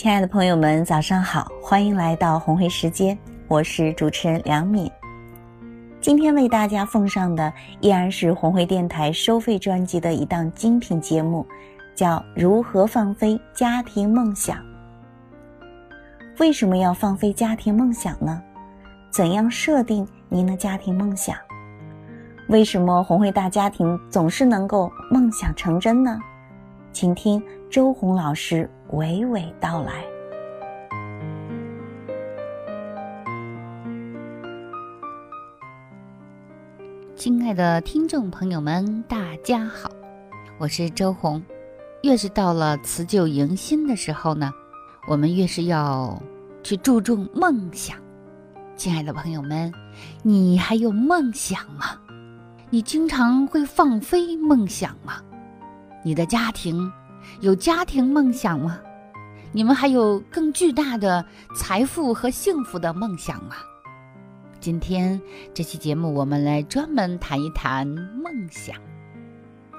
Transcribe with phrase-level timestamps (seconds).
[0.00, 3.18] 亲爱的朋友们，早上好，欢迎来到红会时间，
[3.48, 4.90] 我是主持人梁敏。
[6.00, 11.46] 今天为大家奉上的依然是红会电台收费专辑的一档精品节目，
[11.94, 14.56] 叫《如何放飞家庭梦想》。
[16.38, 18.42] 为什么要放飞家庭梦想呢？
[19.10, 21.36] 怎样设定您的家庭梦想？
[22.48, 26.18] 为什么红会大家庭总是能够梦想成真呢？
[26.90, 30.04] 请听周红老师娓娓道来。
[37.14, 39.88] 亲爱的听众朋友们，大家好，
[40.58, 41.40] 我是周红。
[42.02, 44.50] 越是到了辞旧迎新的时候呢，
[45.06, 46.20] 我们越是要
[46.64, 47.96] 去注重梦想。
[48.74, 49.72] 亲爱的朋友们，
[50.24, 51.96] 你还有梦想吗？
[52.70, 55.22] 你经常会放飞梦想吗？
[56.02, 56.90] 你的家庭
[57.40, 58.78] 有家庭梦想吗？
[59.52, 61.24] 你们还有更巨大的
[61.56, 63.56] 财富和幸福的梦想吗？
[64.60, 65.20] 今天
[65.54, 68.76] 这期节目，我们来专门谈一谈梦想。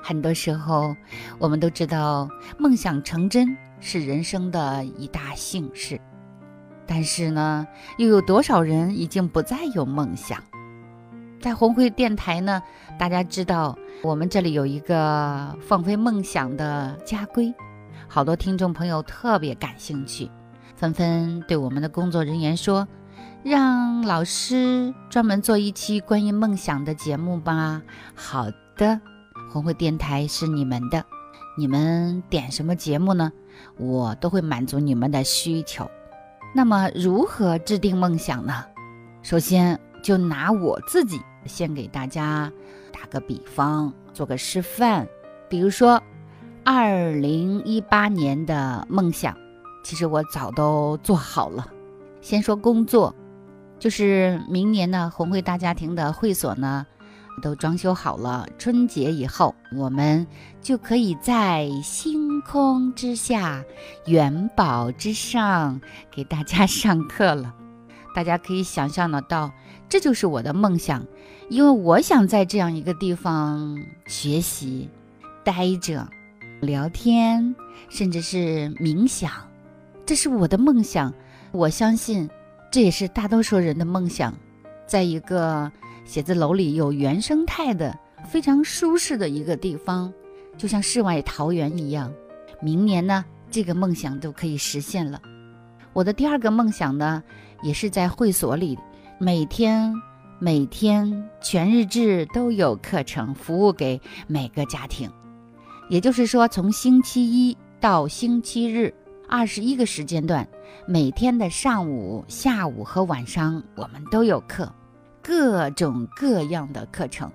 [0.01, 0.95] 很多时候，
[1.37, 6.01] 我们都知道梦想成真是人生的一大幸事，
[6.87, 10.43] 但是呢，又有多少人已经不再有梦想？
[11.41, 12.61] 在红会电台呢，
[12.99, 17.51] 大家知道我们这里有一个放飞梦想的家规，
[18.07, 20.29] 好多听众朋友特别感兴趣，
[20.75, 22.87] 纷纷对我们的工作人员说。
[23.43, 27.81] 让老师专门做一期关于梦想的节目吧。
[28.13, 28.45] 好
[28.77, 29.01] 的，
[29.51, 31.03] 红会电台是你们的，
[31.57, 33.31] 你们点什么节目呢？
[33.77, 35.89] 我都会满足你们的需求。
[36.53, 38.63] 那么如何制定梦想呢？
[39.23, 42.51] 首先就拿我自己先给大家
[42.91, 45.07] 打个比方，做个示范。
[45.49, 46.01] 比如说，
[46.63, 49.35] 二零一八年的梦想，
[49.83, 51.67] 其实我早都做好了。
[52.21, 53.15] 先说工作。
[53.79, 56.85] 就是明年呢，红会大家庭的会所呢，
[57.41, 58.47] 都装修好了。
[58.59, 60.27] 春节以后，我们
[60.61, 63.63] 就可以在星空之下、
[64.05, 65.81] 元宝之上
[66.11, 67.55] 给大家上课了。
[68.13, 69.51] 大家可以想象得到，
[69.91, 71.05] 这就是我的梦想，
[71.49, 74.87] 因为我想在这样一个地方学习、
[75.43, 76.07] 待着、
[76.61, 77.53] 聊天，
[77.89, 79.29] 甚至是冥想，
[80.05, 81.13] 这是我的梦想。
[81.51, 82.29] 我相信。
[82.71, 84.33] 这也是大多数人的梦想，
[84.87, 85.69] 在一个
[86.05, 87.93] 写字楼里有原生态的、
[88.29, 90.13] 非常舒适的一个地方，
[90.57, 92.09] 就像世外桃源一样。
[92.61, 95.21] 明年呢，这个梦想都可以实现了。
[95.91, 97.21] 我的第二个梦想呢，
[97.61, 98.79] 也是在会所里，
[99.23, 99.93] 每天
[100.39, 105.11] 每天全日制都有课程服务给每个家庭，
[105.89, 108.91] 也就是说，从星期一到星期日。
[109.29, 110.47] 二十一个时间段，
[110.87, 114.73] 每天的上午、下午和晚上，我们都有课，
[115.21, 117.31] 各种各样的课程。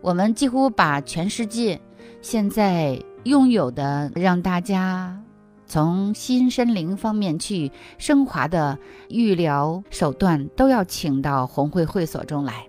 [0.00, 1.80] 我们几乎把全世界
[2.22, 5.20] 现在拥有的，让大家
[5.66, 8.78] 从心身灵方面去升华的
[9.08, 12.66] 预疗手段，都要请到红会会所中来。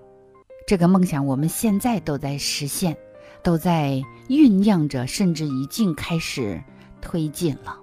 [0.68, 2.98] 这个梦想，我们现在都在实现，
[3.44, 6.62] 都在酝酿着，甚至已经开始
[7.00, 7.78] 推进了。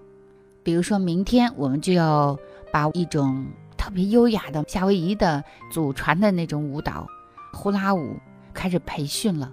[0.63, 2.37] 比如说明天我们就要
[2.73, 3.47] 把一种
[3.77, 7.07] 特别优雅的夏威夷的祖传的那种舞蹈
[7.53, 8.17] 呼啦舞
[8.53, 9.53] 开始培训了。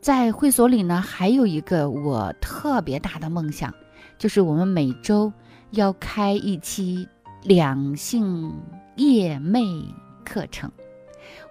[0.00, 3.72] 在会所里呢，还有一个我特别大的梦想，
[4.18, 5.32] 就是我们每周
[5.70, 7.08] 要开一期
[7.42, 8.52] 两性
[8.96, 9.62] 夜魅
[10.24, 10.70] 课程。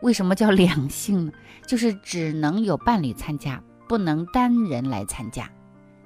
[0.02, 1.32] 为什么叫两性呢？
[1.68, 5.50] 就是只能有伴侣参加，不能单人来参加，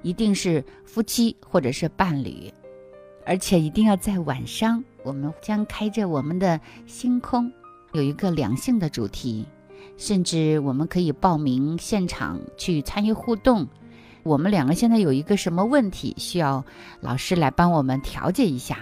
[0.02, 2.52] 一定是夫妻或者是伴侣。
[3.24, 7.50] 而且一定要在晚上，我们将开着我们的星空，
[7.92, 9.44] 有一个两性的主题，
[9.96, 13.66] 甚至我们可以报名现场去参与互动。
[14.26, 16.64] 我们两个现在有一个什么问题需要
[17.00, 18.78] 老师来帮我们调解一下，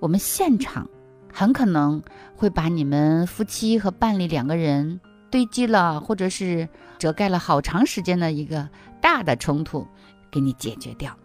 [0.00, 0.88] 我们现场
[1.32, 2.02] 很可能
[2.36, 5.00] 会把你们夫妻和伴侣两个人
[5.30, 8.68] 堆积了或者是遮盖了好长时间的一个
[9.00, 9.86] 大的冲突
[10.30, 11.16] 给你解决掉。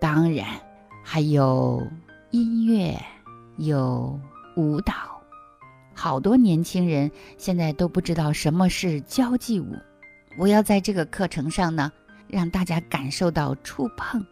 [0.00, 0.46] 当然。
[1.04, 1.84] 还有
[2.30, 2.96] 音乐，
[3.56, 4.16] 有
[4.54, 4.94] 舞蹈，
[5.96, 9.74] 好多年轻人现在都不知道什么是交际舞。
[10.38, 11.90] 我要在这个课程上呢，
[12.32, 14.26] 让大家感受到触碰。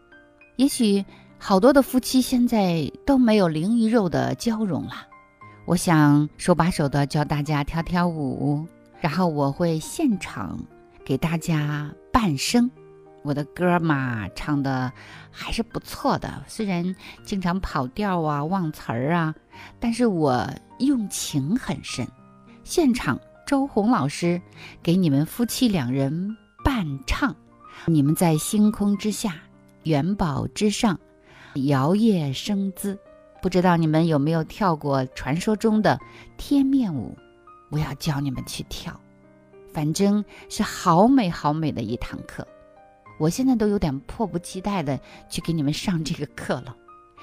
[0.57, 1.05] 也许
[1.39, 5.07] 好多的夫妻现在都没有灵与肉的交融了。
[5.67, 8.67] 我想手把手的教大家跳跳舞，
[9.01, 10.59] 然后我会现场
[11.05, 12.69] 给大家伴声，
[13.23, 14.93] 我的歌嘛，唱的
[15.31, 19.35] 还是不错的，虽然经常跑调啊、忘词儿啊，
[19.79, 20.49] 但是我
[20.79, 22.07] 用情很深。
[22.65, 24.41] 现场周红老师
[24.83, 27.35] 给你们夫妻两人伴唱，
[27.87, 29.35] 你们在星空之下，
[29.85, 30.99] 元宝之上，
[31.55, 32.99] 摇曳生姿。
[33.43, 35.99] 不知道你们有没有跳过传说中的
[36.37, 37.17] 贴面舞？
[37.71, 39.01] 我要教你们去跳，
[39.73, 42.47] 反正是好美好美的一堂课。
[43.19, 44.99] 我现在都有点迫不及待的
[45.29, 46.77] 去给你们上这个课了，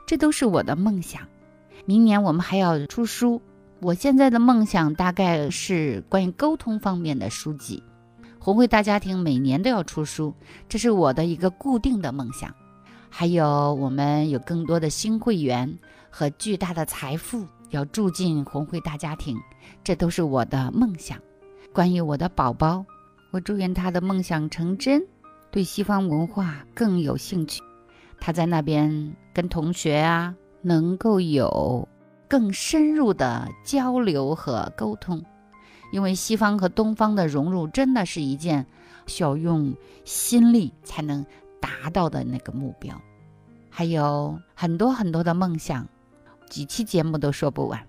[0.08, 1.22] 这都是我的梦想。
[1.86, 3.42] 明年我们还要出书，
[3.80, 7.84] 我现在的梦想大概是关于沟通方面的书籍。
[8.48, 10.34] 红会大家庭每年都要出书，
[10.70, 12.56] 这是我的一个固定的梦想。
[13.10, 15.78] 还有我们有更多的新会员
[16.10, 19.38] 和巨大的财富要住进红会大家庭，
[19.84, 21.20] 这都是我的梦想。
[21.74, 22.86] 关于我的宝宝，
[23.32, 25.06] 我祝愿他的梦想成真。
[25.52, 27.62] 对西方文化更有兴趣，
[28.18, 31.86] 他在那边跟同学啊能够有
[32.30, 35.22] 更深入的交流和沟通，
[35.92, 38.66] 因为西方和东方的融入真的是一件
[39.06, 39.74] 需要用
[40.04, 41.26] 心力才能
[41.60, 43.00] 达到的那个目标，
[43.70, 45.88] 还有很多很多的梦想，
[46.50, 47.80] 几期节目都说不完。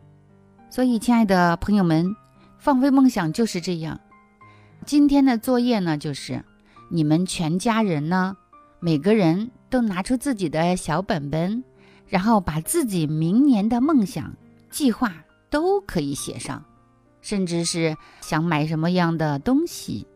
[0.71, 2.15] 所以，亲爱的朋友们，
[2.59, 3.99] 放飞梦想就是这样。
[4.85, 6.44] 今天的作业呢，就是。
[6.91, 8.35] 你们全家人呢，
[8.81, 11.62] 每个人都拿出自己的小本本，
[12.06, 14.35] 然后把自己明年的梦想、
[14.71, 15.12] 计划
[15.51, 16.65] 都可以写上，
[17.29, 20.07] 甚至是想买什么样的东西，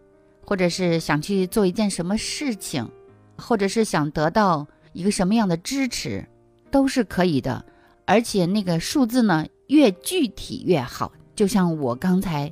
[0.46, 2.88] 或者是想去做一件什么事情，
[3.36, 6.26] 或者是想得到一个什么样的支持，
[6.70, 7.62] 都是可以的。
[8.06, 11.12] 而且那个数字呢，越具体越好。
[11.36, 12.50] 就像我刚才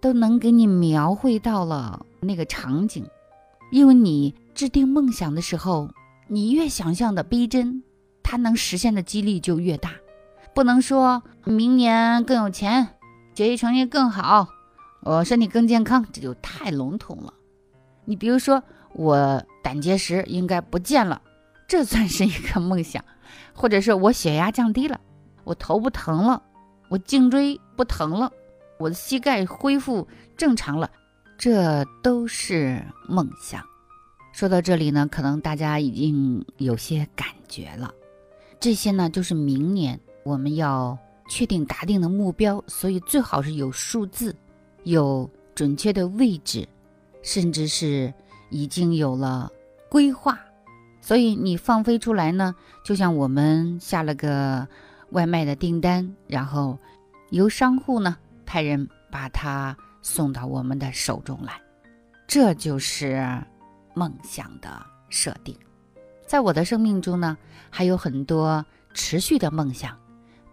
[0.00, 3.04] 都能给你描绘到了那个场景。
[3.72, 5.90] 因为你制定梦想的时候，
[6.28, 7.82] 你越想象的逼真，
[8.22, 9.90] 它能实现的几率就越大。
[10.54, 12.86] 不能说明年更有钱，
[13.36, 14.48] 学习成绩更好，
[15.02, 17.34] 我身体更健康，这就太笼统了。
[18.06, 18.62] 你比如说，
[18.94, 21.20] 我胆结石应该不见了，
[21.68, 23.02] 这算是一个梦想；
[23.52, 24.98] 或者是我血压降低了，
[25.44, 26.42] 我头不疼了，
[26.88, 28.32] 我颈椎不疼了，
[28.78, 30.90] 我的膝盖恢复正常了。
[31.36, 33.62] 这都是梦想。
[34.32, 37.92] 说到这里呢，可能大家已经有些感觉了。
[38.58, 40.96] 这些呢，就是明年我们要
[41.28, 44.34] 确定达定的目标，所以最好是有数字，
[44.84, 46.68] 有准确的位置，
[47.22, 48.12] 甚至是
[48.50, 49.50] 已经有了
[49.88, 50.38] 规划。
[51.00, 54.66] 所以你放飞出来呢，就像我们下了个
[55.10, 56.78] 外卖的订单，然后
[57.30, 59.76] 由商户呢派人把它。
[60.02, 61.60] 送到我们的手中来，
[62.28, 63.42] 这就是
[63.92, 65.52] 梦想的设定。
[66.24, 67.36] 在我的生命中呢，
[67.70, 68.64] 还有很多
[68.94, 69.98] 持续的梦想，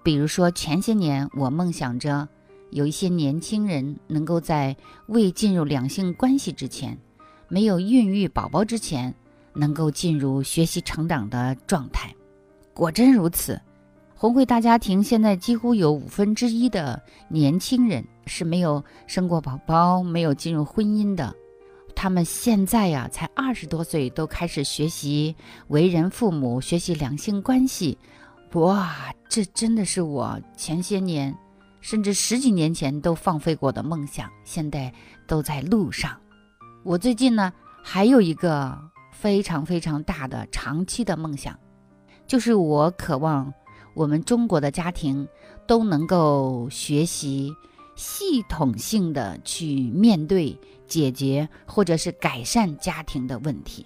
[0.03, 2.27] 比如说前些年我梦想着
[2.71, 4.75] 有一些年轻人能够在
[5.07, 6.97] 未进入两性关系之前，
[7.47, 9.15] 没有孕育宝宝之前，
[9.53, 12.13] 能够进入学习成长的状态。
[12.73, 13.59] 果真如此。
[14.15, 21.33] 红会大家庭现在几乎有五分之一的年轻人是没有生过宝宝、没有进入婚姻的。
[21.93, 25.35] 他们现在呀，才二十多岁，都开始学习
[25.67, 27.97] 为人父母、学习两性关系。
[28.53, 31.35] 哇，这真的是我前些年，
[31.81, 34.93] 甚至十几年前都放飞过的梦想，现在
[35.27, 36.15] 都在路上。
[36.83, 38.77] 我最近呢，还有一个
[39.11, 41.57] 非常非常大的长期的梦想，
[42.27, 43.51] 就是我渴望。
[43.95, 45.27] 我们中国的家庭
[45.67, 47.53] 都能够学习
[47.95, 53.85] 系统性的去面对、解决或者是改善家庭的问题，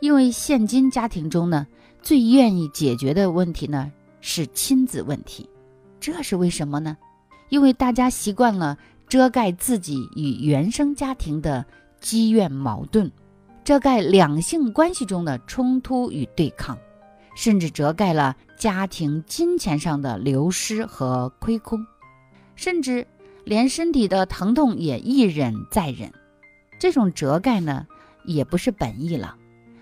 [0.00, 1.66] 因为现今家庭中呢，
[2.04, 5.48] 最愿意解决的问题呢是亲子问题，
[5.98, 6.96] 这是为什么呢？
[7.48, 8.76] 因为大家习惯了
[9.08, 11.64] 遮盖自己与原生家庭的
[12.00, 13.10] 积怨矛盾，
[13.64, 16.78] 遮盖两性关系中的冲突与对抗。
[17.34, 21.84] 甚至遮盖了家庭金钱上的流失和亏空，
[22.54, 23.04] 甚至
[23.44, 26.12] 连身体的疼痛也一忍再忍。
[26.78, 27.88] 这种遮盖呢，
[28.24, 29.34] 也不是本意了。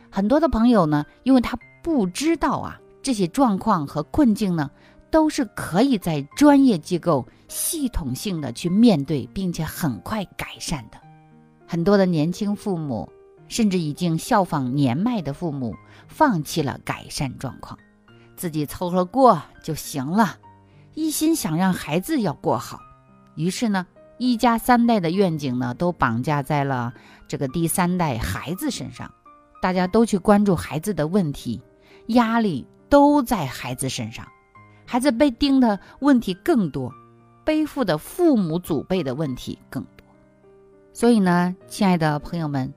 [0.08, 4.70] 很多的朋友呢，因为他不知道啊，这些状况和困境呢，
[5.10, 10.98] 都是可以在专业机构系统性的去面对，并且很快改善的。
[11.66, 13.10] 很多的年轻父母。
[13.48, 15.76] 甚至已经效仿年迈的父母，
[16.08, 17.78] 放弃了改善状况，
[18.34, 20.38] 自己凑合过就行了，
[20.94, 22.78] 一心想让孩子要过好，
[23.34, 23.86] 于是呢，
[24.16, 26.94] 一家三代的愿景呢，都绑架在了
[27.28, 29.12] 这个第三代孩子身上，
[29.60, 31.60] 大家都去关注孩子的问题，
[32.08, 34.26] 压力都在孩子身上，
[34.86, 36.92] 孩子被盯的问题更多，
[37.44, 40.06] 背负的父母祖辈的问题更多。
[40.92, 42.72] 所以呢，亲爱的朋友们，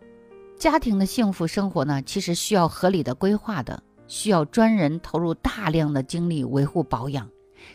[0.57, 7.29] 家庭的幸福生活呢，其实需要合理的规划的，需要专人投入大量的精力维护保养，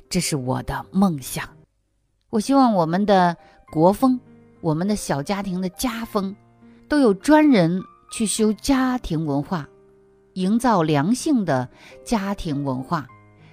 [0.08, 1.48] 这是我的梦想。
[2.30, 3.36] 我希望我们的
[3.70, 4.18] 国风，
[4.60, 6.34] 我们的小家庭的家风，
[6.88, 7.82] 都有专人。
[8.12, 9.68] 去修家庭文化，
[10.40, 11.68] 营造良性的
[12.04, 13.06] 家庭文化，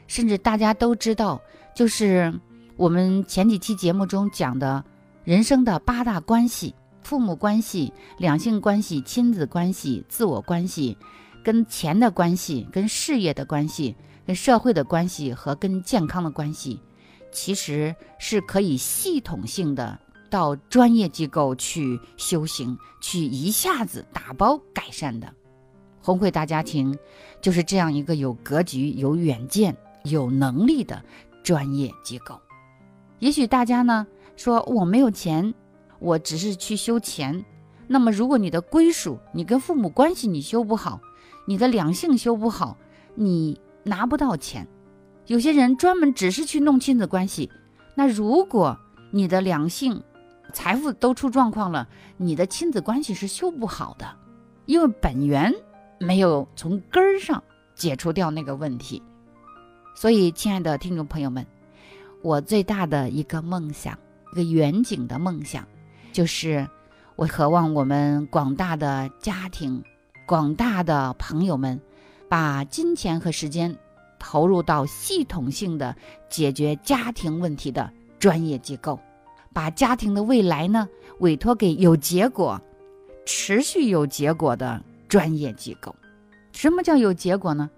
[0.08, 1.42] 甚至大家都知道，
[1.76, 2.34] 就是
[2.76, 4.84] 我们前几期节目中讲的
[5.24, 10.98] 人生的八大关系：父母关系、两性关系、亲子关系、自我关系、
[11.44, 16.80] 跟钱的关系、跟事业的关系、跟社会的关系和跟健康的关系，
[17.32, 20.00] 其实是可以系统性的。
[20.30, 25.34] 到专业机构去修行，去一下子打包改善的，
[26.08, 26.98] 红会大家庭
[27.42, 31.04] 就是这样一个有格局、有远见、有能力的
[31.44, 32.40] 专业机构。
[33.20, 35.54] 也许大家呢说我没有钱，
[36.00, 37.44] 我只是去修钱。
[37.88, 41.02] 那么如果你的归属、你跟父母关系你修不好，
[41.46, 42.78] 你的两性修不好，
[43.16, 44.66] 你拿不到钱。
[45.26, 47.52] 有些人专门只是去弄亲子关系，
[47.96, 48.78] 那如果
[49.12, 50.02] 你的两性，
[50.54, 54.08] 财富都出状况了，你的亲子关系是修不好的，
[54.66, 55.54] 因为本源
[56.00, 57.44] 没有从根儿上
[57.76, 59.02] 解除掉那个问题。
[59.96, 61.46] 所以，亲爱的听众朋友们，
[62.22, 63.98] 我最大的一个梦想，
[64.34, 65.68] 一个远景的梦想，
[66.14, 66.68] 就是
[67.16, 69.84] 我渴望我们广大的家庭、
[70.28, 71.80] 广大的朋友们，
[72.30, 73.76] 把金钱和时间
[74.20, 75.96] 投入到系统性的
[76.30, 79.00] 解决家庭问题的专业机构。
[79.54, 80.88] 把家庭的未来呢
[81.18, 82.62] 委托给有结果、
[83.26, 85.96] 持续有结果的专业机构。
[86.52, 87.70] 什么叫有结果呢？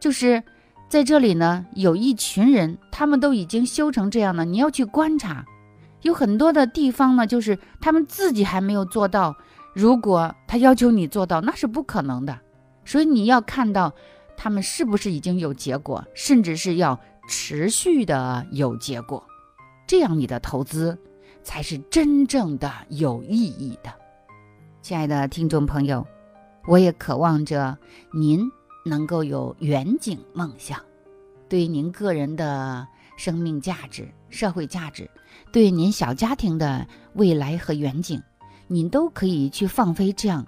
[0.00, 0.42] 就是
[0.88, 4.44] 在这里呢，有一群人，他们都已经修成这样了。
[4.44, 5.44] 你要去观察，
[6.02, 9.34] 有很多的地方呢，就是他们自己还没有做到。
[9.74, 12.38] 如果他要求你做到，那是不可能的。
[12.84, 13.92] 所以你要看到
[14.36, 19.22] 他们是不是已经有结果，甚至是要持续的有结果，
[19.86, 20.98] 这样你的投资。
[21.42, 23.94] 才是真正的有意义的，
[24.82, 26.04] 亲爱的听众朋友，
[26.66, 27.78] 我也渴望着
[28.12, 28.50] 您
[28.84, 30.80] 能够有远景梦想，
[31.48, 35.08] 对您个人的生命价值、社会价值，
[35.52, 38.20] 对您小家庭的未来和远景，
[38.66, 40.44] 您都可以去放飞这样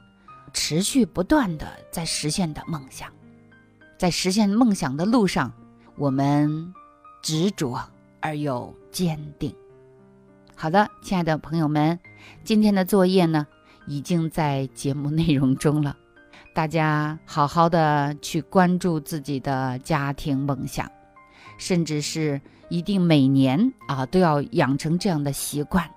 [0.53, 3.09] 持续不断的在实现的梦想，
[3.97, 5.53] 在实现梦想的路上，
[5.97, 6.75] 我们
[7.23, 7.81] 执着
[8.21, 9.55] 而又坚定。
[10.57, 11.99] 好的，亲爱的朋友们，
[12.43, 13.47] 今天的作业呢，
[13.87, 15.97] 已经在节目内容中了。
[16.59, 20.91] 大家好好的去关注自己的家庭梦想，
[21.57, 25.89] 甚至是一定每年啊都要养成这样的习惯。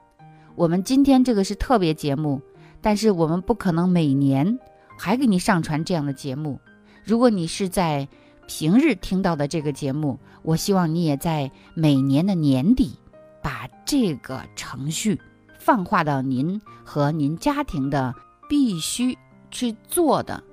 [0.53, 2.39] 我们今天这个是特别节目，
[2.79, 4.59] 但是我们不可能每年
[4.99, 6.59] 还给你上传这样的节目。
[7.03, 8.07] 如果你是在
[8.45, 12.95] 平日听到的这个节目，我希望你也在每年的年底。
[13.41, 15.19] 把这个程序
[15.57, 18.13] 泛化到您和您家庭的
[18.47, 19.17] 必须
[19.49, 20.43] 去做的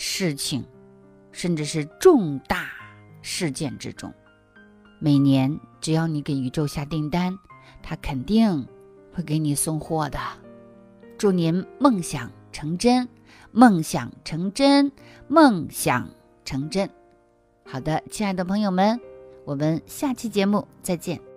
[0.00, 0.64] 事情，
[1.32, 2.70] 甚至是重大
[3.20, 4.14] 事件之中。
[5.00, 7.36] 每年只要你给宇宙下订单，
[7.82, 8.64] 他肯定
[9.12, 10.18] 会给你送货的。
[11.18, 13.08] 祝您梦想成真，
[13.50, 14.92] 梦想成真，
[15.26, 16.08] 梦想
[16.44, 16.88] 成真。
[17.66, 19.00] 好的，亲爱的朋友们，
[19.44, 21.27] 我们下期节目再见。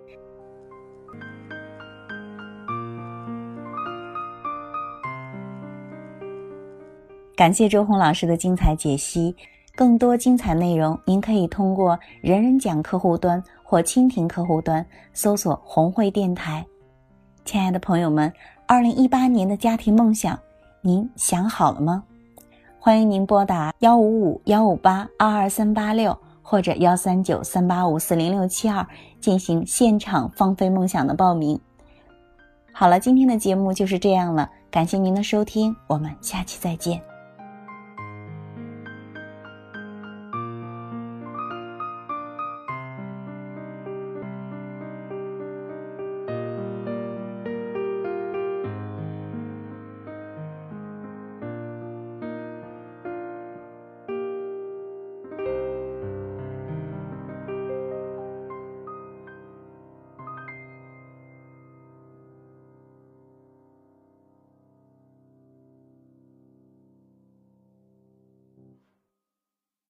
[7.36, 9.34] 感谢周红老师的精彩解析。
[9.74, 14.84] 更多精彩内容，您可以通过“人人讲”客户端或蜻蜓客户端
[15.14, 16.64] 搜索“红会电台”。
[17.46, 18.30] 亲爱的朋友们，
[18.66, 20.38] 二零一八年的家庭梦想，
[20.82, 22.04] 您想好了吗？
[22.78, 28.86] 欢迎您拨打幺五五幺五八二二三八六或者幺三九三八五四零六七二
[29.20, 31.58] 进行现场放飞梦想的报名。
[32.72, 37.11] 好了，今天的节目就是这样了，感谢您的收听，我们下期再见。